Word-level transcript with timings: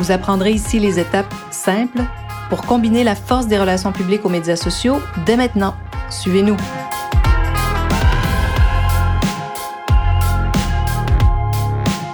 Vous 0.00 0.12
apprendrez 0.12 0.52
ici 0.52 0.78
les 0.80 0.98
étapes 0.98 1.34
simples 1.50 2.00
pour 2.48 2.62
combiner 2.62 3.04
la 3.04 3.14
force 3.14 3.48
des 3.48 3.58
relations 3.58 3.92
publiques 3.92 4.24
aux 4.24 4.30
médias 4.30 4.56
sociaux 4.56 4.98
dès 5.26 5.36
maintenant. 5.36 5.74
Suivez-nous. 6.08 6.56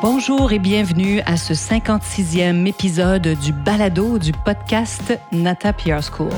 Bonjour 0.03 0.51
et 0.51 0.59
bienvenue 0.59 1.21
à 1.27 1.37
ce 1.37 1.53
56e 1.53 2.67
épisode 2.67 3.39
du 3.41 3.53
balado 3.53 4.19
du 4.19 4.33
podcast 4.33 5.17
Nata 5.31 5.73
PR 5.73 6.03
School. 6.03 6.33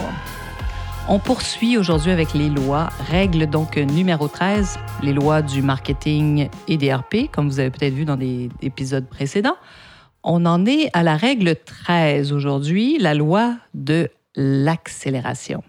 On 1.09 1.19
poursuit 1.19 1.79
aujourd'hui 1.79 2.11
avec 2.11 2.35
les 2.35 2.51
lois, 2.51 2.91
règles 3.11 3.47
donc 3.47 3.79
numéro 3.79 4.29
13, 4.29 4.79
les 5.03 5.15
lois 5.15 5.41
du 5.41 5.63
marketing 5.63 6.51
et 6.69 6.77
des 6.77 6.93
RP, 6.93 7.31
comme 7.33 7.49
vous 7.49 7.59
avez 7.59 7.71
peut-être 7.71 7.95
vu 7.95 8.05
dans 8.05 8.17
des 8.17 8.51
épisodes 8.61 9.07
précédents. 9.09 9.57
On 10.31 10.45
en 10.45 10.67
est 10.67 10.91
à 10.93 11.03
la 11.03 11.17
règle 11.17 11.57
13 11.57 12.35
aujourd'hui, 12.35 12.99
la 12.99 13.15
loi 13.15 13.57
de 13.73 14.11
l'accélération. 14.37 15.63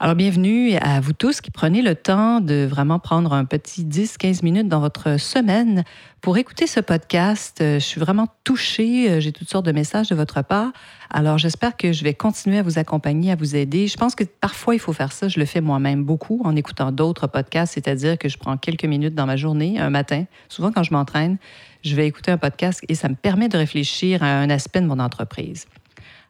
Alors, 0.00 0.16
bienvenue 0.16 0.74
à 0.78 0.98
vous 0.98 1.12
tous 1.12 1.40
qui 1.40 1.52
prenez 1.52 1.80
le 1.80 1.94
temps 1.94 2.40
de 2.40 2.66
vraiment 2.68 2.98
prendre 2.98 3.32
un 3.32 3.44
petit 3.44 3.84
10-15 3.84 4.42
minutes 4.42 4.66
dans 4.66 4.80
votre 4.80 5.20
semaine 5.20 5.84
pour 6.20 6.36
écouter 6.36 6.66
ce 6.66 6.80
podcast. 6.80 7.60
Euh, 7.60 7.74
je 7.74 7.84
suis 7.84 8.00
vraiment 8.00 8.26
touchée. 8.42 9.08
Euh, 9.08 9.20
j'ai 9.20 9.30
toutes 9.30 9.48
sortes 9.48 9.64
de 9.64 9.70
messages 9.70 10.08
de 10.08 10.16
votre 10.16 10.42
part. 10.42 10.72
Alors, 11.10 11.38
j'espère 11.38 11.76
que 11.76 11.92
je 11.92 12.02
vais 12.02 12.12
continuer 12.12 12.58
à 12.58 12.62
vous 12.62 12.80
accompagner, 12.80 13.30
à 13.30 13.36
vous 13.36 13.54
aider. 13.54 13.86
Je 13.86 13.96
pense 13.96 14.16
que 14.16 14.24
parfois, 14.24 14.74
il 14.74 14.80
faut 14.80 14.92
faire 14.92 15.12
ça. 15.12 15.28
Je 15.28 15.38
le 15.38 15.46
fais 15.46 15.60
moi-même 15.60 16.02
beaucoup 16.02 16.42
en 16.44 16.56
écoutant 16.56 16.90
d'autres 16.90 17.28
podcasts, 17.28 17.74
c'est-à-dire 17.74 18.18
que 18.18 18.28
je 18.28 18.36
prends 18.36 18.56
quelques 18.56 18.86
minutes 18.86 19.14
dans 19.14 19.26
ma 19.26 19.36
journée, 19.36 19.78
un 19.78 19.90
matin, 19.90 20.24
souvent 20.48 20.72
quand 20.72 20.82
je 20.82 20.92
m'entraîne, 20.92 21.38
je 21.84 21.94
vais 21.94 22.08
écouter 22.08 22.32
un 22.32 22.38
podcast 22.38 22.80
et 22.88 22.96
ça 22.96 23.08
me 23.08 23.14
permet 23.14 23.48
de 23.48 23.56
réfléchir 23.56 24.24
à 24.24 24.38
un 24.40 24.50
aspect 24.50 24.80
de 24.80 24.86
mon 24.86 24.98
entreprise. 24.98 25.66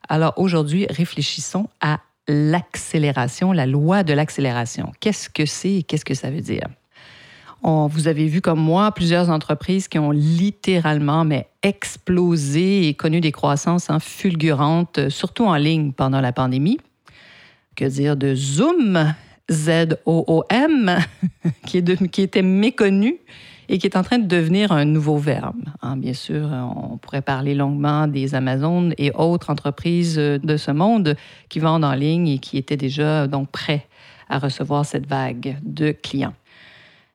Alors, 0.06 0.34
aujourd'hui, 0.36 0.86
réfléchissons 0.90 1.70
à 1.80 2.00
l'accélération, 2.28 3.52
la 3.52 3.66
loi 3.66 4.02
de 4.02 4.12
l'accélération. 4.12 4.92
Qu'est-ce 5.00 5.28
que 5.28 5.46
c'est 5.46 5.74
et 5.74 5.82
qu'est-ce 5.82 6.04
que 6.04 6.14
ça 6.14 6.30
veut 6.30 6.40
dire? 6.40 6.68
vous 7.64 8.08
avez 8.08 8.26
vu 8.26 8.42
comme 8.42 8.60
moi 8.60 8.92
plusieurs 8.92 9.30
entreprises 9.30 9.88
qui 9.88 9.98
ont 9.98 10.10
littéralement 10.10 11.24
mais 11.24 11.48
explosé 11.62 12.88
et 12.88 12.94
connu 12.94 13.22
des 13.22 13.32
croissances 13.32 13.88
hein, 13.88 14.00
fulgurantes, 14.00 15.08
surtout 15.08 15.46
en 15.46 15.56
ligne 15.56 15.92
pendant 15.92 16.20
la 16.20 16.32
pandémie. 16.32 16.78
Que 17.74 17.86
dire 17.86 18.16
de 18.16 18.34
Zoom, 18.34 19.14
Z-O-O-M, 19.50 20.98
qui, 21.66 21.82
qui 22.12 22.20
était 22.22 22.42
méconnu 22.42 23.16
et 23.68 23.78
qui 23.78 23.86
est 23.86 23.96
en 23.96 24.02
train 24.02 24.18
de 24.18 24.26
devenir 24.26 24.72
un 24.72 24.84
nouveau 24.84 25.16
verbe. 25.16 25.64
Hein, 25.82 25.96
bien 25.96 26.12
sûr, 26.12 26.48
on 26.76 26.96
pourrait 26.96 27.22
parler 27.22 27.54
longuement 27.54 28.06
des 28.06 28.34
Amazones 28.34 28.94
et 28.98 29.10
autres 29.12 29.50
entreprises 29.50 30.16
de 30.16 30.56
ce 30.56 30.70
monde 30.70 31.16
qui 31.48 31.58
vendent 31.58 31.84
en 31.84 31.94
ligne 31.94 32.28
et 32.28 32.38
qui 32.38 32.58
étaient 32.58 32.76
déjà 32.76 33.26
donc 33.26 33.50
prêts 33.50 33.86
à 34.28 34.38
recevoir 34.38 34.84
cette 34.84 35.06
vague 35.06 35.58
de 35.62 35.92
clients. 35.92 36.34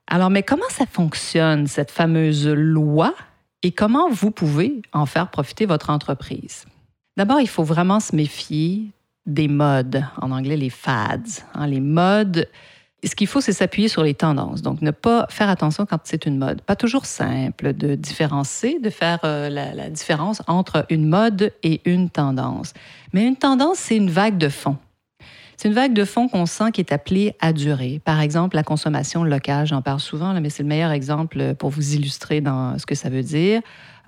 Alors, 0.07 0.29
mais 0.29 0.44
comment 0.44 0.69
ça 0.69 0.85
fonctionne, 0.85 1.68
cette 1.68 1.91
fameuse 1.91 2.47
loi, 2.47 3.13
et 3.62 3.72
comment 3.72 4.09
vous 4.09 4.31
pouvez 4.31 4.81
en 4.94 5.06
faire 5.06 5.29
profiter 5.29 5.66
votre 5.66 5.90
entreprise? 5.90 6.66
D'abord, 7.18 7.41
il 7.41 7.47
faut 7.47 7.63
vraiment 7.63 8.00
se 8.00 8.16
méfier 8.16 8.85
des 9.25 9.47
modes, 9.47 10.03
en 10.22 10.31
anglais 10.31 10.57
les 10.57 10.69
fads. 10.69 11.44
Hein, 11.53 11.68
les 11.68 11.81
modes, 11.81 12.47
ce 13.03 13.15
qu'il 13.15 13.27
faut, 13.27 13.41
c'est 13.41 13.53
s'appuyer 13.53 13.87
sur 13.87 14.03
les 14.03 14.13
tendances. 14.13 14.61
Donc, 14.61 14.81
ne 14.81 14.91
pas 14.91 15.25
faire 15.29 15.49
attention 15.49 15.85
quand 15.85 15.99
c'est 16.03 16.25
une 16.25 16.37
mode. 16.37 16.61
Pas 16.61 16.75
toujours 16.75 17.05
simple 17.05 17.73
de 17.73 17.95
différencier, 17.95 18.79
de 18.79 18.89
faire 18.89 19.19
euh, 19.23 19.49
la, 19.49 19.89
différence 19.89 20.41
entre 20.47 20.85
une 20.89 21.07
mode 21.07 21.53
et 21.63 21.81
une 21.85 22.09
tendance. 22.09 22.73
Mais 23.13 23.25
une 23.25 23.37
tendance, 23.37 23.77
c'est 23.77 23.95
une 23.95 24.09
vague 24.09 24.37
de 24.37 24.49
fond. 24.49 24.77
C'est 25.55 25.67
une 25.67 25.73
vague 25.73 25.93
de 25.93 26.05
fond 26.05 26.29
qu'on 26.29 26.45
sent 26.45 26.71
qui 26.73 26.81
est 26.81 26.93
appelée 26.93 27.35
à 27.41 27.51
durer. 27.51 28.01
Par 28.03 28.21
exemple, 28.21 28.55
la 28.55 28.63
consommation 28.63 29.23
locale, 29.23 29.67
j'en 29.67 29.81
parle 29.81 29.99
souvent, 29.99 30.33
mais 30.39 30.49
c'est 30.49 30.63
le 30.63 30.69
meilleur 30.69 30.91
exemple 30.91 31.55
pour 31.55 31.69
vous 31.69 31.95
illustrer 31.95 32.39
dans 32.39 32.77
ce 32.77 32.85
que 32.85 32.95
ça 32.95 33.09
veut 33.09 33.23
dire. 33.23 33.61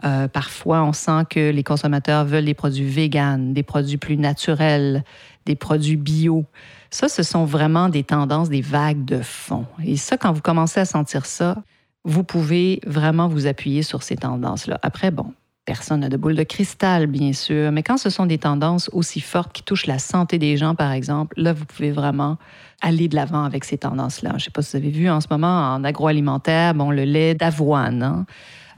Euh, 0.06 0.28
parfois, 0.28 0.84
on 0.84 0.94
sent 0.94 1.26
que 1.30 1.52
les 1.52 1.64
consommateurs 1.64 2.26
veulent 2.26 2.46
des 2.46 2.54
produits 2.54 2.86
véganes, 2.86 3.54
des 3.54 3.64
produits 3.64 3.98
plus 3.98 4.18
naturels, 4.18 5.04
des 5.46 5.56
produits 5.56 5.98
bio. 5.98 6.46
Ça, 6.92 7.08
ce 7.08 7.24
sont 7.24 7.46
vraiment 7.46 7.88
des 7.90 8.04
tendances, 8.04 8.50
des 8.50 8.62
vagues 8.62 9.06
de 9.06 9.22
fond. 9.22 9.66
Et 9.84 9.96
ça, 9.96 10.18
quand 10.18 10.34
vous 10.34 10.42
commencez 10.42 10.80
à 10.80 10.86
sentir 10.86 11.26
ça, 11.26 11.56
vous 12.04 12.24
pouvez 12.24 12.82
vraiment 12.86 13.28
vous 13.30 13.48
appuyer 13.48 13.82
sur 13.82 14.04
ces 14.04 14.18
tendances-là. 14.18 14.78
Après, 14.82 15.10
bon, 15.10 15.34
personne 15.66 16.02
n'a 16.02 16.10
de 16.10 16.18
boule 16.18 16.36
de 16.36 16.44
cristal, 16.44 17.08
bien 17.08 17.32
sûr, 17.32 17.72
mais 17.72 17.82
quand 17.82 17.98
ce 17.98 18.10
sont 18.10 18.26
des 18.26 18.40
tendances 18.40 18.90
aussi 18.92 19.22
fortes 19.22 19.54
qui 19.54 19.64
touchent 19.64 19.86
la 19.86 20.00
santé 20.00 20.38
des 20.38 20.58
gens, 20.58 20.76
par 20.76 20.92
exemple, 20.92 21.40
là, 21.40 21.54
vous 21.54 21.66
pouvez 21.66 21.92
vraiment 21.92 22.38
aller 22.82 23.08
de 23.08 23.16
l'avant 23.16 23.44
avec 23.44 23.64
ces 23.64 23.78
tendances-là. 23.78 24.32
Je 24.32 24.36
ne 24.36 24.40
sais 24.40 24.52
pas 24.52 24.62
si 24.62 24.72
vous 24.72 24.84
avez 24.84 24.92
vu 24.92 25.10
en 25.10 25.22
ce 25.22 25.28
moment 25.32 25.74
en 25.74 25.84
agroalimentaire, 25.86 26.74
bon, 26.74 26.92
le 26.92 27.04
lait 27.04 27.36
d'avoine. 27.36 28.04
Hein. 28.04 28.26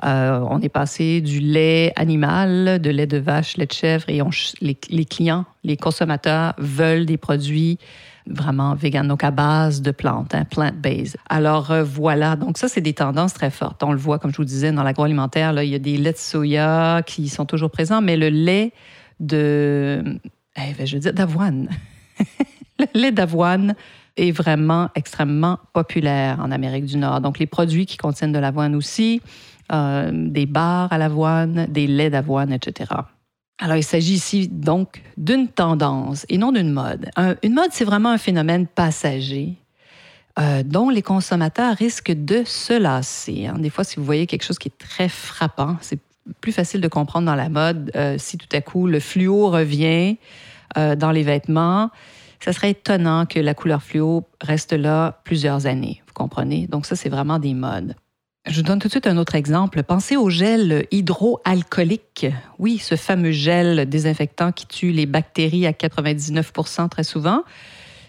Euh, 0.05 0.45
on 0.49 0.59
est 0.59 0.69
passé 0.69 1.21
du 1.21 1.39
lait 1.39 1.93
animal, 1.95 2.81
de 2.81 2.89
lait 2.89 3.07
de 3.07 3.17
vache, 3.17 3.57
lait 3.57 3.65
de 3.65 3.71
chèvre, 3.71 4.05
et 4.09 4.21
les, 4.61 5.05
clients, 5.05 5.45
les 5.63 5.77
consommateurs 5.77 6.53
veulent 6.57 7.05
des 7.05 7.17
produits 7.17 7.77
vraiment 8.27 8.73
vegan, 8.75 9.07
donc 9.07 9.23
à 9.23 9.31
base 9.31 9.81
de 9.81 9.91
plantes, 9.91 10.33
hein, 10.33 10.45
plant-based. 10.45 11.17
Alors 11.29 11.71
euh, 11.71 11.83
voilà, 11.83 12.35
donc 12.35 12.57
ça, 12.57 12.67
c'est 12.67 12.81
des 12.81 12.93
tendances 12.93 13.33
très 13.33 13.49
fortes. 13.49 13.83
On 13.83 13.91
le 13.91 13.97
voit, 13.97 14.19
comme 14.19 14.31
je 14.31 14.37
vous 14.37 14.45
disais, 14.45 14.71
dans 14.71 14.83
l'agroalimentaire, 14.83 15.61
il 15.61 15.69
y 15.69 15.75
a 15.75 15.79
des 15.79 15.97
laits 15.97 16.15
de 16.15 16.21
soya 16.21 17.01
qui 17.05 17.29
sont 17.29 17.45
toujours 17.45 17.71
présents, 17.71 18.01
mais 18.01 18.17
le 18.17 18.29
lait 18.29 18.73
de, 19.19 20.03
eh 20.57 20.73
ben, 20.77 20.85
je 20.85 20.95
veux 20.95 21.01
dire, 21.01 21.13
d'avoine. 21.13 21.69
le 22.79 22.85
lait 22.93 23.11
d'avoine 23.11 23.75
est 24.17 24.31
vraiment 24.31 24.89
extrêmement 24.95 25.59
populaire 25.73 26.39
en 26.39 26.51
Amérique 26.51 26.85
du 26.85 26.97
Nord. 26.97 27.21
Donc 27.21 27.39
les 27.39 27.47
produits 27.47 27.85
qui 27.85 27.97
contiennent 27.97 28.31
de 28.31 28.39
l'avoine 28.39 28.75
aussi, 28.75 29.21
euh, 29.71 30.11
des 30.13 30.45
bars 30.45 30.91
à 30.91 30.97
l'avoine, 30.97 31.67
des 31.69 31.87
laits 31.87 32.11
d'avoine, 32.11 32.51
etc. 32.51 32.91
Alors, 33.59 33.77
il 33.77 33.83
s'agit 33.83 34.15
ici 34.15 34.47
donc 34.49 35.01
d'une 35.15 35.47
tendance 35.47 36.25
et 36.27 36.37
non 36.37 36.51
d'une 36.51 36.71
mode. 36.71 37.09
une 37.43 37.53
mode, 37.53 37.69
c'est 37.71 37.85
vraiment 37.85 38.09
un 38.09 38.17
phénomène 38.17 38.67
passager 38.67 39.55
euh, 40.39 40.63
dont 40.63 40.89
les 40.89 41.01
consommateurs 41.01 41.75
risquent 41.75 42.11
de 42.11 42.43
se 42.45 42.73
lasser. 42.73 43.47
Hein. 43.47 43.57
Des 43.59 43.69
fois, 43.69 43.83
si 43.83 43.97
vous 43.97 44.03
voyez 44.03 44.27
quelque 44.27 44.43
chose 44.43 44.59
qui 44.59 44.67
est 44.67 44.77
très 44.77 45.07
frappant, 45.07 45.77
c'est 45.81 45.99
plus 46.41 46.51
facile 46.51 46.81
de 46.81 46.87
comprendre 46.87 47.25
dans 47.27 47.35
la 47.35 47.49
mode 47.49 47.91
euh, 47.95 48.15
si 48.17 48.37
tout 48.37 48.47
à 48.51 48.61
coup 48.61 48.87
le 48.87 48.99
fluo 48.99 49.49
revient 49.49 50.17
dans 50.75 51.11
les 51.11 51.21
vêtements. 51.21 51.91
Ça 52.39 52.51
serait 52.51 52.71
étonnant 52.71 53.27
que 53.27 53.39
la 53.39 53.53
couleur 53.53 53.83
fluo 53.83 54.25
reste 54.41 54.73
là 54.73 55.21
plusieurs 55.23 55.67
années, 55.67 56.01
vous 56.07 56.13
comprenez? 56.13 56.65
Donc 56.65 56.87
ça, 56.87 56.95
c'est 56.95 57.09
vraiment 57.09 57.37
des 57.37 57.53
modes. 57.53 57.95
Je 58.45 58.57
vous 58.57 58.63
donne 58.63 58.79
tout 58.79 58.89
de 58.89 58.91
suite 58.91 59.07
un 59.07 59.15
autre 59.15 59.35
exemple. 59.35 59.83
Pensez 59.83 60.17
au 60.17 60.29
gel 60.29 60.85
hydroalcoolique. 60.91 62.25
Oui, 62.59 62.77
ce 62.77 62.95
fameux 62.95 63.31
gel 63.31 63.87
désinfectant 63.87 64.51
qui 64.51 64.67
tue 64.67 64.91
les 64.91 65.05
bactéries 65.05 65.65
à 65.65 65.71
99 65.71 66.51
très 66.91 67.05
souvent, 67.05 67.43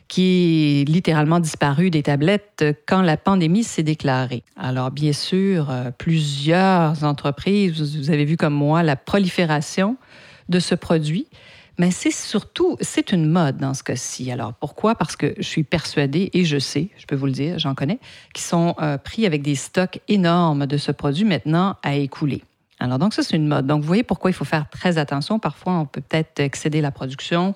qui 0.09 0.81
est 0.81 0.89
littéralement 0.89 1.39
disparu 1.39 1.91
des 1.91 2.03
tablettes 2.03 2.65
quand 2.89 3.01
la 3.01 3.17
pandémie 3.17 3.63
s'est 3.63 3.85
déclarée. 3.85 4.43
Alors, 4.57 4.91
bien 4.91 5.13
sûr, 5.13 5.71
euh, 5.71 5.93
plusieurs 5.97 7.05
entreprises, 7.05 7.97
vous 7.97 8.11
avez 8.11 8.25
vu 8.25 8.37
comme 8.37 8.55
moi 8.55 8.83
la 8.83 8.97
prolifération 8.97 9.97
de 10.49 10.59
ce 10.59 10.75
produit 10.75 11.29
mais 11.79 11.91
c'est 11.91 12.11
surtout, 12.11 12.77
c'est 12.81 13.13
une 13.13 13.29
mode 13.29 13.57
dans 13.59 13.75
ce 13.75 13.83
cas-ci. 13.83 14.31
Alors 14.31 14.55
pourquoi? 14.55 14.95
Parce 14.95 15.17
que 15.17 15.35
je 15.37 15.43
suis 15.43 15.65
persuadée, 15.65 16.31
et 16.33 16.45
je 16.45 16.59
sais, 16.59 16.89
je 16.97 17.07
peux 17.07 17.17
vous 17.17 17.27
le 17.27 17.33
dire, 17.33 17.59
j'en 17.59 17.75
connais, 17.75 17.99
qui 18.33 18.43
sont 18.43 18.75
euh, 18.81 18.99
pris 18.99 19.27
avec 19.27 19.43
des 19.43 19.55
stocks 19.55 20.01
énormes 20.09 20.67
de 20.67 20.77
ce 20.77 20.93
produit 20.93 21.25
maintenant 21.25 21.77
à 21.83 21.95
écouler. 21.95 22.43
Alors 22.79 22.99
donc 22.99 23.15
ça, 23.15 23.23
c'est 23.23 23.37
une 23.37 23.49
mode. 23.49 23.67
Donc 23.67 23.81
vous 23.81 23.87
voyez 23.87 24.03
pourquoi 24.03 24.31
il 24.31 24.35
faut 24.35 24.45
faire 24.45 24.69
très 24.69 24.99
attention. 24.99 25.39
Parfois, 25.39 25.75
on 25.75 25.87
peut 25.87 26.01
peut-être 26.01 26.41
excéder 26.41 26.81
la 26.81 26.91
production. 26.91 27.55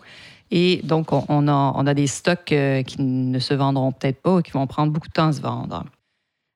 Et 0.51 0.81
donc, 0.83 1.13
on, 1.13 1.49
a, 1.49 1.73
on 1.75 1.87
a, 1.87 1.95
des 1.95 2.07
stocks 2.07 2.53
euh, 2.53 2.83
qui 2.83 3.03
ne 3.03 3.39
se 3.39 3.53
vendront 3.53 3.93
peut-être 3.93 4.23
pas 4.23 4.37
ou 4.37 4.43
qui 4.43 4.53
vont 4.53 4.67
prendre 4.67 4.93
beaucoup 4.93 5.09
de 5.09 5.13
temps 5.13 5.29
à 5.29 5.33
se 5.33 5.43
vendre. 5.43 5.85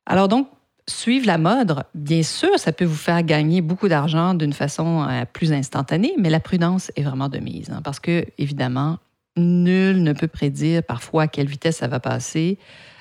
Alors 0.07 0.29
donc, 0.29 0.49
Suivre 0.89 1.27
la 1.27 1.39
mode, 1.39 1.85
bien 1.95 2.25
sûr, 2.25 2.59
ça 2.59 2.73
peut 2.73 2.85
vous 2.85 2.97
faire 2.97 3.23
gagner 3.23 3.61
beaucoup 3.61 3.87
d'argent 3.87 4.35
d'une 4.35 4.53
façon 4.53 5.07
euh, 5.09 5.25
plus 5.33 5.53
instantanée, 5.53 6.13
mais 6.19 6.29
la 6.29 6.41
prudence 6.41 6.91
est 6.97 7.03
vraiment 7.03 7.29
de 7.29 7.39
mise. 7.39 7.71
Hein, 7.71 7.83
parce 7.85 8.01
que, 8.01 8.25
évidemment, 8.37 8.99
nul 9.37 10.03
ne 10.03 10.13
peut 10.13 10.27
prédire 10.27 10.83
parfois 10.83 11.23
à 11.25 11.29
quelle 11.29 11.47
vitesse 11.47 11.77
ça 11.77 11.87
va 11.87 12.01
passer. 12.01 12.59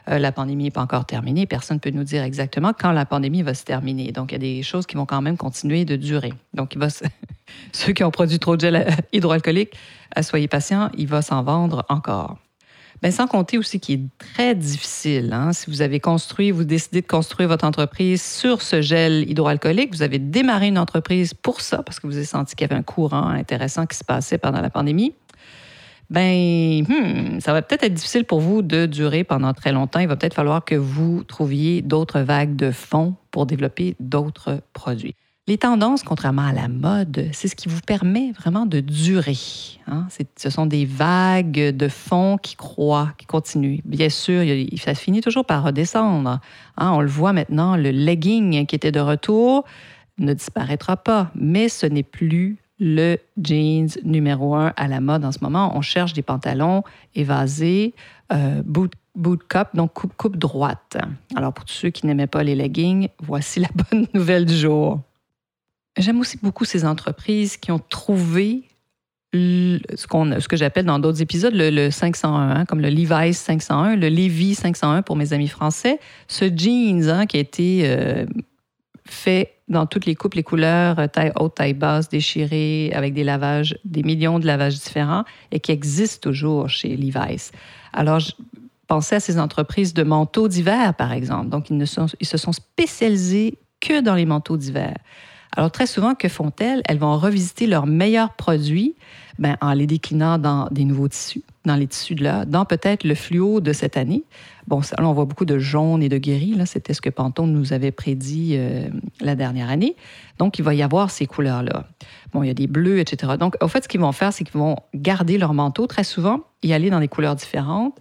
Euh, 0.10 0.19
la 0.19 0.31
pandémie 0.31 0.66
n'est 0.66 0.72
pas 0.72 0.81
encore 0.81 1.06
terminée. 1.06 1.48
Personne 1.48 1.78
ne 1.78 1.80
peut 1.80 1.89
nous 1.89 2.04
dire 2.04 2.22
exactement 2.22 2.72
quand 2.80 2.92
la 2.92 3.06
pandémie 3.06 3.42
va 3.42 3.56
se 3.56 3.63
terminer. 3.63 4.12
Donc, 4.12 4.31
il 4.31 4.36
y 4.36 4.36
a 4.36 4.39
des 4.39 4.62
choses 4.62 4.86
qui 4.86 4.95
vont 4.95 5.07
quand 5.07 5.24
même 5.24 5.38
continuer 5.38 5.83
de 5.83 5.95
durer. 5.95 6.33
Donc, 6.54 6.78
ceux 7.72 7.94
qui 7.94 8.04
ont 8.04 8.12
produit 8.12 8.38
trop 8.38 8.57
de 8.57 8.62
gel 8.62 8.95
hydroalcoolique, 9.12 9.75
soyez 10.22 10.48
patients, 10.48 10.92
il 10.98 11.07
va 11.07 11.24
s'en 11.24 11.42
vendre 11.42 11.83
encore. 11.89 12.38
Bien, 13.01 13.09
sans 13.09 13.25
compter 13.25 13.57
aussi 13.57 13.80
qu'il 13.80 14.00
est 14.00 14.25
très 14.36 14.53
difficile. 14.53 15.33
Hein, 15.33 15.53
si 15.53 15.71
vous 15.71 15.81
avez 15.81 16.00
construit, 16.00 16.51
vous 16.51 16.63
décidez 16.63 17.01
de 17.01 17.07
construire 17.07 17.50
votre 17.50 17.65
entreprise 17.65 18.21
sur 18.21 18.62
ce 18.62 18.81
gel 18.81 19.27
hydroalcoolique, 19.27 19.92
vous 19.92 20.03
avez 20.03 20.19
démarré 20.19 20.68
une 20.68 20.77
entreprise 20.77 21.33
pour 21.33 21.62
ça, 21.62 21.81
parce 21.81 22.00
que 22.00 22.06
vous 22.06 22.15
avez 22.15 22.25
senti 22.25 22.56
qu'il 22.56 22.68
y 22.68 22.71
avait 22.71 22.80
un 22.80 22.83
courant 22.83 23.27
intéressant 23.27 23.88
qui 23.88 23.98
se 23.98 24.03
passait 24.03 24.38
pendant 24.38 24.62
la 24.62 24.69
pandémie. 24.69 25.15
Ben, 26.12 26.83
hmm, 26.83 27.39
ça 27.39 27.53
va 27.53 27.63
peut-être 27.63 27.83
être 27.83 27.94
difficile 27.94 28.25
pour 28.25 28.39
vous 28.39 28.62
de 28.62 28.86
durer 28.86 29.24
pendant 29.24 29.54
très 29.54 29.71
longtemps. 29.71 30.00
Il 30.00 30.07
va 30.07 30.15
peut-être 30.15 30.36
falloir 30.36 30.63
que 30.63 30.75
vous 30.75 31.24
trouviez 31.24 31.81
d'autres 31.81 32.19
vagues 32.19 32.56
de 32.56 32.69
fonds 32.69 33.15
pour 33.31 33.47
développer 33.47 33.95
d'autres 34.00 34.62
produits. 34.74 35.15
Les 35.47 35.57
tendances, 35.57 36.03
contrairement 36.03 36.43
à 36.43 36.53
la 36.53 36.67
mode, 36.67 37.27
c'est 37.33 37.47
ce 37.47 37.55
qui 37.55 37.67
vous 37.67 37.81
permet 37.81 38.31
vraiment 38.31 38.67
de 38.67 38.79
durer. 38.79 39.38
Hein. 39.88 40.07
Ce 40.38 40.49
sont 40.51 40.67
des 40.67 40.85
vagues 40.85 41.75
de 41.75 41.88
fonds 41.88 42.38
qui 42.38 42.55
croient, 42.55 43.11
qui 43.17 43.25
continuent. 43.25 43.79
Bien 43.83 44.09
sûr, 44.09 44.43
ça 44.77 44.93
finit 44.93 45.21
toujours 45.21 45.45
par 45.45 45.63
redescendre. 45.63 46.39
Hein. 46.77 46.91
On 46.91 47.01
le 47.01 47.07
voit 47.07 47.33
maintenant, 47.33 47.75
le 47.75 47.89
legging 47.89 48.67
qui 48.67 48.75
était 48.75 48.91
de 48.91 48.99
retour 48.99 49.65
ne 50.19 50.33
disparaîtra 50.33 50.95
pas, 50.95 51.31
mais 51.33 51.69
ce 51.69 51.87
n'est 51.87 52.03
plus 52.03 52.57
le 52.79 53.17
jeans 53.41 53.89
numéro 54.03 54.55
un 54.55 54.73
à 54.75 54.87
la 54.87 55.01
mode 55.01 55.25
en 55.25 55.31
ce 55.31 55.39
moment. 55.41 55.75
On 55.75 55.81
cherche 55.81 56.13
des 56.13 56.21
pantalons 56.21 56.83
évasés, 57.15 57.95
euh, 58.31 58.61
boot, 58.63 58.94
boot 59.15 59.41
cup, 59.47 59.69
donc 59.73 59.94
coupe, 59.94 60.13
coupe 60.17 60.37
droite. 60.37 60.97
Alors, 61.35 61.51
pour 61.51 61.65
tous 61.65 61.73
ceux 61.73 61.89
qui 61.89 62.05
n'aimaient 62.05 62.27
pas 62.27 62.44
les 62.44 62.55
leggings, 62.55 63.09
voici 63.19 63.59
la 63.59 63.69
bonne 63.73 64.05
nouvelle 64.13 64.45
du 64.45 64.55
jour. 64.55 64.99
J'aime 65.97 66.19
aussi 66.19 66.38
beaucoup 66.41 66.65
ces 66.65 66.85
entreprises 66.85 67.57
qui 67.57 67.71
ont 67.71 67.79
trouvé 67.79 68.63
ce, 69.33 69.79
ce 69.95 70.47
que 70.47 70.57
j'appelle 70.57 70.85
dans 70.85 70.99
d'autres 70.99 71.21
épisodes 71.21 71.53
le, 71.53 71.89
501, 71.89 72.49
hein, 72.49 72.65
comme 72.65 72.81
le 72.81 72.89
Levi's 72.89 73.38
501, 73.38 73.95
le 73.95 74.09
Levi 74.09 74.55
501 74.55 75.01
pour 75.01 75.15
mes 75.15 75.33
amis 75.33 75.47
français. 75.47 75.99
Ce 76.27 76.45
jeans 76.45 77.09
hein, 77.09 77.25
qui 77.25 77.38
a 77.38 77.39
été 77.39 77.81
euh, 77.85 78.25
fait 79.05 79.53
dans 79.67 79.85
toutes 79.85 80.05
les 80.05 80.15
coupes, 80.15 80.33
les 80.33 80.43
couleurs, 80.43 80.99
euh, 80.99 81.07
taille 81.07 81.31
haute, 81.38 81.55
taille 81.55 81.73
basse, 81.73 82.09
déchiré, 82.09 82.91
avec 82.94 83.13
des 83.13 83.23
lavages, 83.23 83.77
des 83.85 84.03
millions 84.03 84.39
de 84.39 84.45
lavages 84.45 84.75
différents 84.75 85.23
et 85.51 85.59
qui 85.59 85.71
existe 85.71 86.23
toujours 86.23 86.69
chez 86.69 86.95
Levi's. 86.95 87.51
Alors, 87.94 88.19
je 88.19 88.31
pensais 88.87 89.15
à 89.15 89.19
ces 89.21 89.39
entreprises 89.39 89.94
de 89.94 90.03
manteaux 90.03 90.49
d'hiver, 90.49 90.94
par 90.94 91.13
exemple. 91.13 91.49
Donc, 91.49 91.69
ils, 91.69 91.85
ils 92.19 92.27
se 92.27 92.37
sont 92.37 92.51
spécialisés 92.51 93.57
que 93.79 94.01
dans 94.01 94.15
les 94.15 94.25
manteaux 94.25 94.57
d'hiver. 94.57 94.95
Alors, 95.56 95.71
très 95.71 95.86
souvent, 95.86 96.15
que 96.15 96.30
font-elles? 96.30 96.81
Elles 96.86 96.98
vont 96.98 97.18
revisiter 97.18 97.68
leurs 97.68 97.86
meilleurs 97.86 98.33
produits 98.33 98.95
ben, 99.38 99.57
en 99.59 99.74
les 99.74 99.86
déclinant 99.86 100.38
dans 100.38 100.68
des 100.71 100.86
nouveaux 100.86 101.09
tissus, 101.09 101.44
dans 101.65 101.75
les 101.75 101.88
tissus 101.88 102.15
de 102.15 102.24
là, 102.24 102.45
dans 102.45 102.63
peut-être 102.63 103.03
le 103.03 103.15
fluo 103.15 103.59
de 103.59 103.74
cette 103.74 103.98
année. 103.98 104.24
Bon, 104.68 104.80
là, 104.80 105.07
on 105.07 105.13
voit 105.13 105.25
beaucoup 105.25 105.45
de 105.45 105.59
jaune 105.59 106.03
et 106.03 106.09
de 106.09 106.18
gris. 106.18 106.56
C'était 106.65 106.94
ce 106.94 107.01
que 107.01 107.09
Pantone 107.09 107.51
nous 107.51 107.74
avait 107.74 107.92
prédit 107.92 108.53
euh, 108.53 108.88
la 109.19 109.36
dernière 109.36 109.69
année. 109.69 109.98
Donc, 110.39 110.57
il 110.57 110.63
va 110.63 110.74
y 110.74 110.83
avoir 110.83 111.12
ces 111.12 111.25
couleurs-là. 111.25 111.88
Bon, 112.31 112.44
il 112.44 112.47
y 112.47 112.51
a 112.51 112.54
des 112.54 112.68
bleus, 112.68 113.00
etc. 113.00 113.33
Donc, 113.38 113.57
au 113.62 113.68
fait, 113.68 113.83
ce 113.83 113.88
qu'ils 113.89 114.00
vont 114.00 114.13
faire, 114.13 114.31
c'est 114.31 114.45
qu'ils 114.45 114.59
vont 114.59 114.77
garder 114.95 115.38
leur 115.38 115.54
manteau 115.54 115.86
très 115.86 116.06
souvent, 116.06 116.42
y 116.63 116.71
aller 116.71 116.89
dans 116.89 117.00
des 117.01 117.09
couleurs 117.09 117.36
différentes, 117.36 117.97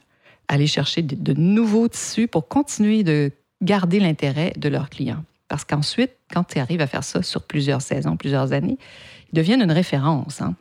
aller 0.46 0.68
chercher 0.68 1.02
de 1.02 1.32
nouveaux 1.32 1.88
tissus 1.88 2.28
pour 2.28 2.46
continuer 2.46 3.02
de 3.02 3.32
garder 3.62 3.98
l'intérêt 3.98 4.52
de 4.56 4.68
leurs 4.68 4.88
clients. 4.88 5.24
Parce 5.50 5.64
qu'ensuite, 5.64 6.12
quand 6.32 6.44
tu 6.44 6.60
arrives 6.60 6.80
à 6.80 6.86
faire 6.86 7.02
ça 7.02 7.22
sur 7.22 7.42
plusieurs 7.42 7.82
saisons, 7.82 8.16
plusieurs 8.16 8.52
années, 8.52 8.78
ils 9.32 9.36
deviennent 9.36 9.62
une 9.62 9.72
référence. 9.72 10.40
Hein. 10.40 10.54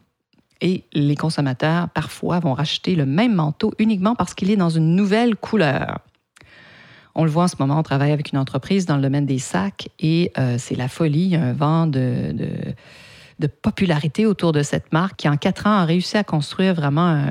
Et 0.62 0.83
les 0.94 1.15
consommateurs, 1.15 1.89
parfois, 1.89 2.39
vont 2.39 2.53
racheter 2.53 2.95
le 2.95 3.06
même 3.06 3.36
manteau 3.36 3.71
uniquement 3.77 4.15
parce 4.15 4.33
qu'il 4.33 4.50
est 4.50 4.57
dans 4.57 4.71
une 4.71 4.95
nouvelle 4.95 5.36
couleur. 5.36 6.00
On 7.13 7.24
le 7.24 7.30
voit 7.30 7.44
en 7.44 7.47
ce 7.47 7.56
moment, 7.59 7.77
on 7.77 7.83
travaille 7.83 8.12
avec 8.12 8.31
une 8.31 8.39
entreprise 8.39 8.88
dans 8.88 8.95
le 8.95 9.03
domaine 9.03 9.27
des 9.27 9.38
sacs 9.38 9.89
et 10.00 10.31
euh, 10.39 10.56
c'est 10.57 10.75
la 10.75 10.88
folie, 10.88 11.35
un 11.35 11.53
vent 11.53 11.85
de, 11.85 12.33
popularité 13.47 14.25
autour 14.25 14.51
de 14.51 14.63
cette 14.63 14.91
marque 14.91 15.18
qui, 15.18 15.30
en 15.30 15.38
quatre 15.38 15.68
ans, 15.68 15.77
a 15.77 15.86
réussi 15.86 16.18
à 16.18 16.24
construire 16.24 16.74
vraiment 16.74 17.24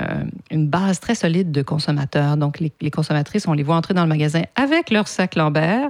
une 0.51 0.67
base 0.67 0.99
très 0.99 1.15
solide 1.15 1.51
de 1.51 1.61
consommateurs. 1.61 2.37
Donc, 2.37 2.59
les, 2.59 2.71
les, 2.81 2.91
consommatrices, 2.91 3.47
on 3.47 3.53
les 3.53 3.63
voit 3.63 3.75
entrer 3.75 3.93
dans 3.93 4.03
le 4.03 4.09
magasin 4.09 4.41
avec 4.55 4.89
leur 4.89 5.07
sac 5.07 5.35
Lambert, 5.35 5.89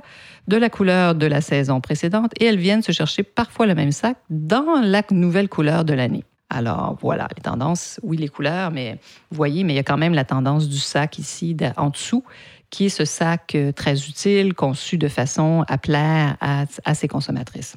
de 0.50 0.58
la 0.58 0.70
couleur 0.70 1.16
de 1.16 1.28
la 1.28 1.42
saison 1.42 1.80
précédente 1.80 2.32
et 2.40 2.46
elles 2.46 2.58
viennent 2.58 2.82
se 2.82 2.92
chercher 2.92 3.24
parfois 3.24 3.68
le 3.68 3.76
même 3.76 3.92
sac 3.92 4.18
dans 4.30 4.82
la 4.82 5.04
nouvelle 5.12 5.48
couleur 5.48 5.86
de 5.86 5.94
l'année. 5.94 6.24
Alors 6.50 6.98
voilà, 7.00 7.28
les 7.38 7.44
tendances, 7.44 8.00
oui, 8.02 8.18
les 8.18 8.28
couleurs, 8.28 8.72
mais 8.72 8.98
vous 9.30 9.38
voyez, 9.38 9.64
mais 9.64 9.74
il 9.74 9.76
y 9.76 9.80
a 9.80 9.84
quand 9.84 9.98
même 9.98 10.16
la 10.16 10.26
tendance 10.26 10.68
du 10.68 10.80
sac 10.80 11.20
ici 11.20 11.56
en 11.78 11.92
dessous, 11.92 12.24
qui 12.72 12.86
est 12.86 12.90
ce 12.90 13.06
sac 13.06 13.54
euh, 13.54 13.72
très 13.72 14.08
utile, 14.08 14.56
conçu 14.56 14.98
de 14.98 15.08
façon 15.08 15.64
à 15.68 15.78
plaire 15.78 16.38
à, 16.42 16.96
ses 16.96 17.08
consommatrices. 17.08 17.76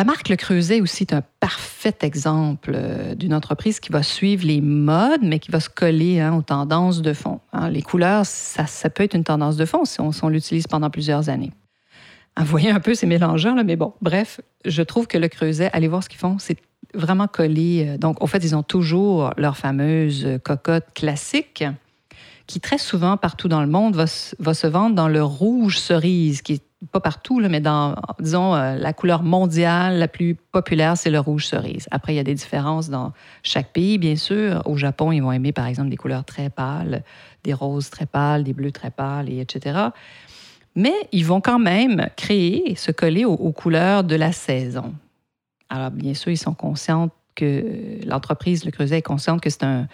La 0.00 0.04
marque 0.04 0.30
Le 0.30 0.36
Creuset 0.36 0.80
aussi 0.80 1.02
est 1.02 1.12
un 1.12 1.22
parfait 1.40 1.94
exemple 2.00 2.72
euh, 2.74 3.14
d'une 3.14 3.34
entreprise 3.34 3.80
qui 3.80 3.92
va 3.92 4.02
suivre 4.02 4.46
les 4.46 4.62
modes, 4.62 5.20
mais 5.22 5.38
qui 5.38 5.50
va 5.50 5.60
se 5.60 5.68
coller 5.68 6.20
hein, 6.20 6.34
aux 6.34 6.40
tendances 6.40 7.02
de 7.02 7.12
fond. 7.12 7.40
Hein. 7.52 7.68
Les 7.68 7.82
couleurs, 7.82 8.24
ça, 8.24 8.64
peut 8.88 9.02
être 9.02 9.12
une 9.12 9.24
tendance 9.24 9.58
de 9.58 9.66
fond 9.66 9.84
si 9.84 10.00
on 10.00 10.28
l'utilise 10.30 10.66
pendant 10.66 10.88
plusieurs 10.88 11.28
années. 11.28 11.52
Vous 12.38 12.46
voyez 12.46 12.70
un 12.70 12.80
peu, 12.80 12.94
c'est 12.94 13.06
mélangeant, 13.06 13.54
là, 13.54 13.62
mais 13.62 13.76
bon, 13.76 13.92
bref, 14.00 14.40
je 14.64 14.80
trouve 14.80 15.06
que 15.06 15.18
le 15.18 15.28
creuset, 15.28 15.68
allez 15.74 15.88
voir 15.88 16.02
ce 16.02 16.08
qu'ils 16.08 16.18
font, 16.18 16.38
c'est 16.38 16.56
vraiment 16.94 17.26
collé. 17.26 17.86
Euh, 17.86 17.98
donc, 17.98 18.22
en 18.22 18.26
fait, 18.26 18.42
ils 18.42 18.56
ont 18.56 18.62
toujours 18.62 19.34
leur 19.36 19.58
fameuse 19.58 20.26
cocotte 20.42 20.94
classique 20.94 21.62
qui, 22.46 22.58
très 22.58 22.78
souvent, 22.78 23.18
partout 23.18 23.48
dans 23.48 23.60
le 23.60 23.68
monde, 23.68 23.96
va, 23.96 24.06
se 24.06 24.66
vendre 24.66 24.96
dans 24.96 25.08
le 25.08 25.22
rouge 25.22 25.76
cerise, 25.76 26.40
qui 26.40 26.54
est 26.54 26.62
pas 26.92 27.00
partout, 27.00 27.40
là, 27.40 27.48
mais 27.48 27.60
dans, 27.60 27.94
disons, 28.20 28.54
euh, 28.54 28.76
la 28.76 28.92
couleur 28.92 29.22
mondiale 29.22 29.98
la 29.98 30.08
plus 30.08 30.34
populaire, 30.34 30.96
c'est 30.96 31.10
le 31.10 31.20
rouge 31.20 31.46
cerise. 31.46 31.86
Après, 31.90 32.14
il 32.14 32.16
y 32.16 32.20
a 32.20 32.24
des 32.24 32.34
différences 32.34 32.88
dans 32.88 33.12
chaque 33.42 33.72
pays, 33.72 33.98
bien 33.98 34.16
sûr. 34.16 34.62
Au 34.64 34.76
Japon, 34.76 35.12
ils 35.12 35.20
vont 35.20 35.32
aimer, 35.32 35.52
par 35.52 35.66
exemple, 35.66 35.90
des 35.90 35.96
couleurs 35.96 36.24
très 36.24 36.48
pâles, 36.48 37.02
des 37.44 37.52
roses 37.52 37.90
très 37.90 38.06
pâles, 38.06 38.44
des 38.44 38.54
bleus 38.54 38.72
très 38.72 38.90
pâles, 38.90 39.28
et 39.28 39.40
etc 39.40 39.90
mais 40.74 40.94
ils 41.12 41.26
vont 41.26 41.40
quand 41.40 41.58
même 41.58 42.08
créer, 42.16 42.74
se 42.76 42.92
coller 42.92 43.24
aux, 43.24 43.52
couleurs 43.52 44.04
de 44.04 44.16
la 44.16 44.32
saison. 44.32 44.94
Alors, 45.68 45.90
bien 45.90 46.14
sûr, 46.14 46.30
ils 46.30 46.38
sont 46.38 46.54
conscients 46.54 47.10
que 47.34 47.98
l'entreprise, 48.06 48.64
le 48.64 48.70
Creuset, 48.70 48.98
est 48.98 49.02
consciente 49.02 49.40
que 49.40 49.50
c'est 49.50 49.64
un, 49.64 49.86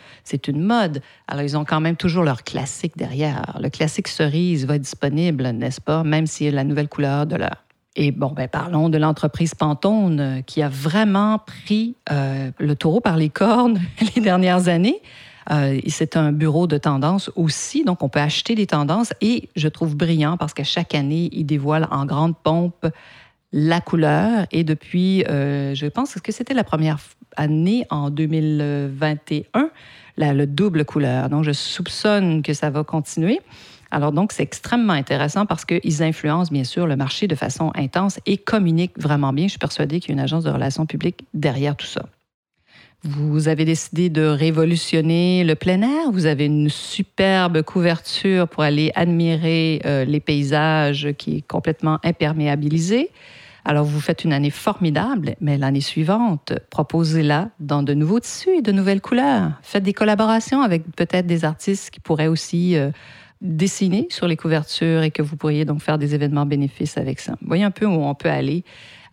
une 0.48 0.62
mode. 0.62 1.00
Alors, 1.28 1.42
ils 1.42 1.56
ont 1.56 1.64
quand 1.64 1.80
même 1.80 1.96
toujours 1.96 2.24
leur 2.24 2.42
classique 2.42 2.96
derrière. 2.96 3.56
Le 3.60 3.68
classique 3.68 4.08
cerise 4.08 4.66
va 4.66 4.76
être 4.76 4.82
disponible, 4.82 5.48
n'est-ce 5.50 5.80
pas, 5.80 6.02
même 6.04 6.26
a 6.40 6.50
la 6.50 6.64
nouvelle 6.64 6.88
couleur 6.88 7.26
de 7.26 7.36
l'heure. 7.36 7.64
Et 7.96 8.10
bon, 8.12 8.32
ben, 8.32 8.46
parlons 8.46 8.90
de 8.90 8.98
l'entreprise 8.98 9.54
Pantone 9.54 10.42
qui 10.46 10.62
a 10.62 10.68
vraiment 10.68 11.38
pris 11.38 11.96
euh, 12.12 12.50
le 12.58 12.76
taureau 12.76 13.00
par 13.00 13.16
les 13.16 13.30
cornes 13.30 13.80
les 14.14 14.20
dernières 14.20 14.68
années. 14.68 15.00
Euh, 15.50 15.80
c'est 15.86 16.16
un 16.16 16.32
bureau 16.32 16.66
de 16.66 16.76
tendance 16.76 17.30
aussi, 17.36 17.84
donc 17.84 18.02
on 18.02 18.08
peut 18.08 18.20
acheter 18.20 18.54
des 18.54 18.66
tendances 18.66 19.12
et 19.20 19.48
je 19.54 19.68
trouve 19.68 19.96
brillant 19.96 20.36
parce 20.36 20.52
qu'à 20.52 20.64
chaque 20.64 20.94
année, 20.94 21.28
il 21.32 21.44
dévoile 21.44 21.86
en 21.90 22.04
grande 22.04 22.36
pompe 22.36 22.86
la 23.58 23.80
couleur 23.80 24.46
et 24.52 24.64
depuis, 24.64 25.24
euh, 25.24 25.74
je 25.74 25.86
pense 25.86 26.14
que 26.16 26.30
c'était 26.30 26.52
la 26.52 26.62
première 26.62 26.98
année 27.36 27.86
en 27.88 28.10
2021, 28.10 29.70
la, 30.18 30.34
le 30.34 30.46
double 30.46 30.84
couleur? 30.84 31.30
Donc 31.30 31.42
je 31.42 31.52
soupçonne 31.52 32.42
que 32.42 32.52
ça 32.52 32.68
va 32.68 32.84
continuer. 32.84 33.40
Alors 33.90 34.12
donc, 34.12 34.32
c'est 34.32 34.42
extrêmement 34.42 34.92
intéressant 34.92 35.46
parce 35.46 35.64
qu'ils 35.64 36.02
influencent 36.02 36.52
bien 36.52 36.64
sûr 36.64 36.86
le 36.86 36.96
marché 36.96 37.28
de 37.28 37.34
façon 37.34 37.72
intense 37.74 38.20
et 38.26 38.36
communiquent 38.36 39.00
vraiment 39.00 39.32
bien. 39.32 39.46
Je 39.46 39.52
suis 39.52 39.58
persuadée 39.58 40.00
qu'il 40.00 40.10
y 40.10 40.12
a 40.12 40.16
une 40.16 40.20
agence 40.20 40.44
de 40.44 40.50
relations 40.50 40.84
publiques 40.84 41.24
derrière 41.32 41.76
tout 41.76 41.86
ça. 41.86 42.04
Vous 43.04 43.48
avez 43.48 43.64
décidé 43.64 44.10
de 44.10 44.26
révolutionner 44.26 45.44
le 45.44 45.54
plein 45.54 45.80
air. 45.80 46.10
Vous 46.12 46.26
avez 46.26 46.44
une 46.44 46.68
superbe 46.68 47.62
couverture 47.62 48.48
pour 48.48 48.64
aller 48.64 48.92
admirer 48.94 49.80
euh, 49.86 50.04
les 50.04 50.20
paysages 50.20 51.08
qui 51.16 51.38
est 51.38 51.46
complètement 51.46 52.00
imperméabilisé. 52.04 53.10
Alors, 53.68 53.84
vous 53.84 54.00
faites 54.00 54.22
une 54.22 54.32
année 54.32 54.50
formidable, 54.50 55.34
mais 55.40 55.58
l'année 55.58 55.80
suivante, 55.80 56.52
proposez-la 56.70 57.50
dans 57.58 57.82
de 57.82 57.94
nouveaux 57.94 58.20
tissus 58.20 58.50
et 58.50 58.62
de 58.62 58.70
nouvelles 58.70 59.00
couleurs. 59.00 59.54
Faites 59.60 59.82
des 59.82 59.92
collaborations 59.92 60.62
avec 60.62 60.84
peut-être 60.94 61.26
des 61.26 61.44
artistes 61.44 61.90
qui 61.90 61.98
pourraient 61.98 62.28
aussi 62.28 62.76
euh, 62.76 62.92
dessiné 63.40 64.06
sur 64.08 64.28
les 64.28 64.36
couvertures 64.36 65.02
et 65.02 65.10
que 65.10 65.20
vous 65.20 65.36
pourriez 65.36 65.64
donc 65.64 65.82
faire 65.82 65.98
des 65.98 66.14
événements 66.14 66.46
bénéfices 66.46 66.96
avec 66.96 67.18
ça. 67.18 67.34
Voyez 67.42 67.64
un 67.64 67.72
peu 67.72 67.86
où 67.86 68.04
on 68.04 68.14
peut 68.14 68.30
aller. 68.30 68.62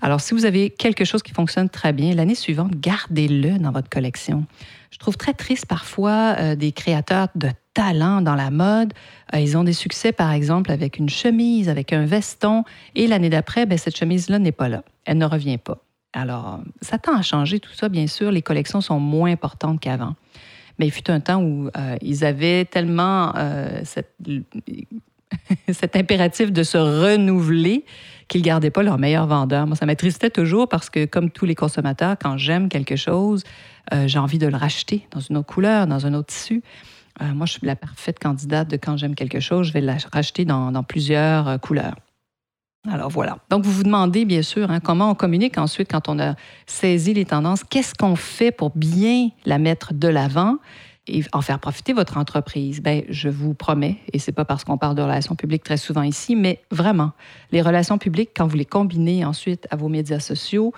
Alors, 0.02 0.22
si 0.22 0.36
vous 0.36 0.46
avez 0.46 0.70
quelque 0.70 1.04
chose 1.04 1.24
qui 1.24 1.32
fonctionne 1.32 1.68
très 1.68 1.92
bien, 1.92 2.14
l'année 2.14 2.36
suivante, 2.36 2.76
gardez-le 2.76 3.58
dans 3.58 3.72
votre 3.72 3.90
collection. 3.90 4.46
Je 4.94 5.00
trouve 5.00 5.18
très 5.18 5.34
triste 5.34 5.66
parfois 5.66 6.36
euh, 6.38 6.56
des 6.56 6.72
créateurs 6.72 7.30
de 7.34 7.50
talent 7.74 8.22
dans 8.22 8.36
la 8.36 8.52
mode. 8.52 8.94
Euh, 9.34 9.40
ils 9.40 9.58
ont 9.58 9.64
des 9.64 9.74
succès, 9.74 10.12
par 10.12 10.32
exemple, 10.32 10.72
avec 10.72 11.00
une 11.00 11.10
chemise, 11.10 11.68
avec 11.68 11.94
un 11.94 12.06
veston, 12.06 12.64
et 12.94 13.08
l'année 13.08 13.32
d'après, 13.32 13.66
ben, 13.66 13.76
cette 13.80 13.98
chemise-là 13.98 14.38
n'est 14.38 14.52
pas 14.52 14.70
là. 14.70 14.84
Elle 15.06 15.18
ne 15.18 15.26
revient 15.26 15.58
pas. 15.58 15.80
Alors, 16.14 16.60
ça 16.82 17.00
tend 17.00 17.18
à 17.18 17.24
changer 17.24 17.60
tout 17.60 17.74
ça, 17.74 17.90
bien 17.90 18.06
sûr. 18.06 18.30
Les 18.30 18.44
collections 18.44 18.82
sont 18.82 19.00
moins 19.00 19.32
importantes 19.32 19.80
qu'avant. 19.80 20.14
Mais 20.78 20.86
il 20.86 20.92
fut 20.92 21.10
un 21.10 21.20
temps 21.20 21.42
où 21.42 21.72
euh, 21.76 21.96
ils 22.04 22.24
avaient 22.24 22.66
tellement 22.66 23.34
cet 25.72 25.96
impératif 25.96 26.52
de 26.52 26.62
se 26.62 26.78
renouveler 26.78 27.84
qu'ils 28.28 28.42
ne 28.42 28.46
gardaient 28.46 28.70
pas 28.70 28.84
leur 28.84 29.00
meilleur 29.00 29.26
vendeur. 29.26 29.66
Moi, 29.66 29.76
ça 29.76 29.88
m'attristait 29.88 30.30
toujours 30.30 30.70
parce 30.70 30.92
que, 30.92 31.06
comme 31.06 31.32
tous 31.32 31.46
les 31.46 31.56
consommateurs, 31.56 32.16
quand 32.22 32.38
j'aime 32.38 32.70
quelque 32.70 32.96
chose, 32.96 33.44
euh, 33.92 34.08
j'ai 34.08 34.20
envie 34.20 34.38
de 34.38 34.48
le 34.48 34.56
racheter 34.56 35.08
dans 35.12 35.20
une 35.20 35.38
autre 35.38 35.48
couleur, 35.48 35.88
dans 35.88 36.06
un 36.06 36.14
autre 36.14 36.28
tissu. 36.28 36.64
Euh, 37.22 37.34
moi, 37.34 37.46
je 37.46 37.54
suis 37.54 37.68
la 37.68 37.76
parfaite 37.76 38.20
candidate 38.20 38.70
de 38.70 38.78
quand 38.78 38.98
j'aime 38.98 39.16
quelque 39.16 39.40
chose, 39.40 39.68
je 39.68 39.74
vais 39.74 39.82
la 39.82 39.98
racheter 40.12 40.46
dans, 40.46 40.84
plusieurs 40.84 41.48
euh, 41.48 41.58
couleurs. 41.58 41.96
Alors 42.90 43.10
voilà. 43.10 43.38
Donc, 43.50 43.64
vous 43.64 43.72
vous 43.72 43.84
demandez, 43.84 44.26
bien 44.26 44.42
sûr, 44.42 44.70
hein, 44.72 44.80
comment 44.80 45.12
on 45.12 45.16
communique 45.16 45.58
ensuite 45.58 45.90
quand 45.90 46.10
on 46.10 46.20
a 46.20 46.36
saisi 46.66 47.14
les 47.14 47.26
tendances. 47.26 47.64
Qu'est-ce 47.64 47.94
qu'on 47.94 48.16
fait 48.16 48.52
pour 48.52 48.72
bien 48.76 49.30
la 49.46 49.58
mettre 49.58 49.94
de 49.94 50.08
l'avant? 50.08 50.58
et 51.08 51.22
en 51.34 51.42
faire 51.42 51.60
profiter 51.60 51.92
votre 51.92 52.18
entreprise, 52.18 52.82
ben, 52.82 53.04
je 53.10 53.28
vous 53.28 53.54
promets, 53.54 53.98
et 54.14 54.20
c'est 54.20 54.32
pas 54.32 54.46
parce 54.46 54.64
qu'on 54.64 54.78
parle 54.78 54.96
de 54.96 55.02
relations 55.02 55.36
publiques 55.36 55.64
très 55.64 55.76
souvent 55.76 56.04
ici, 56.04 56.36
mais 56.36 56.62
vraiment, 56.72 57.12
les 57.52 57.62
relations 57.62 57.98
publiques, 57.98 58.30
quand 58.36 58.48
vous 58.48 58.56
les 58.56 58.66
combinez 58.66 59.26
ensuite 59.26 59.68
à 59.70 59.76
vos 59.76 59.90
médias 59.90 60.22
sociaux, 60.22 60.74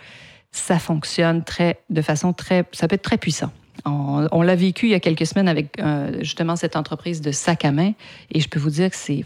ça 0.58 0.80
fonctionne 0.80 1.44
très, 1.44 1.80
de 1.90 2.02
façon 2.02 2.34
très, 2.34 2.66
ça 2.72 2.88
peut 2.88 2.96
être 2.96 3.02
très 3.02 3.18
puissant. 3.18 3.52
On, 3.86 4.42
l'a 4.42 4.56
vécu 4.56 4.88
il 4.88 4.92
y 4.92 4.96
a 4.96 5.00
quelques 5.00 5.28
semaines 5.28 5.50
avec 5.50 5.80
euh, 5.80 6.18
justement 6.22 6.56
cette 6.56 6.76
entreprise 6.76 7.22
de 7.22 7.32
sac 7.32 7.66
à 7.66 7.72
main, 7.72 7.92
et 8.32 8.40
je 8.40 8.50
peux 8.50 8.60
vous 8.60 8.70
dire 8.70 8.90
que 8.90 8.96
c'est, 8.96 9.24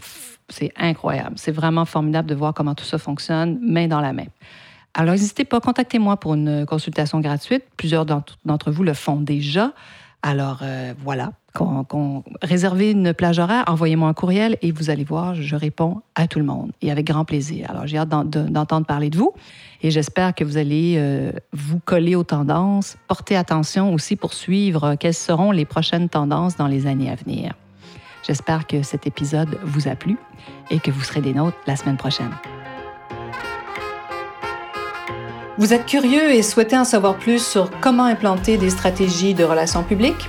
c'est 0.48 0.72
incroyable. 0.76 1.36
C'est 1.36 1.52
vraiment 1.52 1.84
formidable 1.84 2.28
de 2.28 2.34
voir 2.34 2.52
comment 2.52 2.74
tout 2.74 2.84
ça 2.84 2.98
fonctionne 2.98 3.58
main 3.62 3.86
dans 3.86 4.00
la 4.00 4.12
main. 4.12 4.26
Alors, 4.92 5.12
n'hésitez 5.12 5.44
pas, 5.44 5.60
contactez-moi 5.60 6.18
pour 6.18 6.34
une 6.34 6.66
consultation 6.66 7.20
gratuite. 7.20 7.62
Plusieurs 7.76 8.04
d'entre 8.04 8.70
vous 8.70 8.82
le 8.82 8.92
font 8.92 9.20
déjà. 9.20 9.72
Alors 10.22 10.58
euh, 10.62 10.92
voilà, 10.98 11.32
quand, 11.52 12.24
réservez 12.42 12.92
une 12.92 13.12
plage 13.12 13.38
horaire, 13.38 13.64
envoyez-moi 13.66 14.08
un 14.08 14.14
courriel 14.14 14.56
et 14.62 14.70
vous 14.72 14.90
allez 14.90 15.04
voir, 15.04 15.34
je 15.34 15.56
réponds 15.56 16.00
à 16.14 16.26
tout 16.26 16.38
le 16.38 16.44
monde 16.44 16.70
et 16.80 16.90
avec 16.90 17.06
grand 17.06 17.24
plaisir. 17.24 17.66
Alors 17.70 17.86
j'ai 17.86 17.98
hâte 17.98 18.08
d'entendre 18.08 18.86
parler 18.86 19.10
de 19.10 19.18
vous 19.18 19.32
et 19.82 19.90
j'espère 19.90 20.34
que 20.34 20.44
vous 20.44 20.56
allez 20.56 20.94
euh, 20.98 21.32
vous 21.52 21.80
coller 21.84 22.14
aux 22.14 22.24
tendances, 22.24 22.96
porter 23.08 23.36
attention 23.36 23.92
aussi 23.92 24.16
pour 24.16 24.32
suivre 24.32 24.84
euh, 24.84 24.94
quelles 24.98 25.14
seront 25.14 25.50
les 25.50 25.64
prochaines 25.64 26.08
tendances 26.08 26.56
dans 26.56 26.68
les 26.68 26.86
années 26.86 27.10
à 27.10 27.16
venir. 27.16 27.54
J'espère 28.26 28.66
que 28.66 28.82
cet 28.82 29.06
épisode 29.06 29.58
vous 29.64 29.88
a 29.88 29.96
plu 29.96 30.18
et 30.70 30.78
que 30.78 30.90
vous 30.90 31.02
serez 31.02 31.20
des 31.20 31.34
nôtres 31.34 31.56
la 31.66 31.76
semaine 31.76 31.96
prochaine. 31.96 32.30
Vous 35.58 35.74
êtes 35.74 35.84
curieux 35.84 36.32
et 36.32 36.42
souhaitez 36.42 36.78
en 36.78 36.84
savoir 36.84 37.16
plus 37.16 37.44
sur 37.44 37.70
comment 37.80 38.04
implanter 38.04 38.56
des 38.56 38.70
stratégies 38.70 39.34
de 39.34 39.44
relations 39.44 39.82
publiques? 39.82 40.28